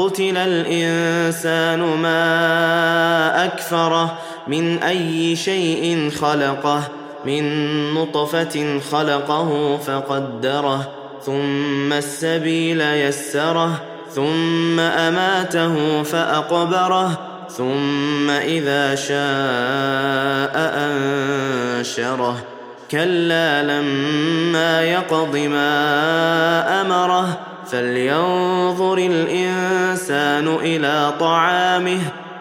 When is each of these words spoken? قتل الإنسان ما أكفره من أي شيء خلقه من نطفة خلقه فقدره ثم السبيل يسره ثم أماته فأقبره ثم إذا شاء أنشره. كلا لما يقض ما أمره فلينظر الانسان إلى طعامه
قتل 0.00 0.36
الإنسان 0.36 1.80
ما 1.80 3.44
أكفره 3.44 4.18
من 4.46 4.78
أي 4.78 5.36
شيء 5.36 6.10
خلقه 6.20 6.82
من 7.24 7.44
نطفة 7.94 8.80
خلقه 8.92 9.76
فقدره 9.76 10.88
ثم 11.22 11.92
السبيل 11.92 12.80
يسره 12.80 13.82
ثم 14.10 14.80
أماته 14.80 16.02
فأقبره 16.02 17.18
ثم 17.48 18.30
إذا 18.30 18.94
شاء 18.94 20.52
أنشره. 20.76 22.36
كلا 22.90 23.62
لما 23.62 24.82
يقض 24.82 25.36
ما 25.36 26.80
أمره 26.80 27.40
فلينظر 27.70 28.98
الانسان 28.98 30.48
إلى 30.48 31.14
طعامه 31.20 32.00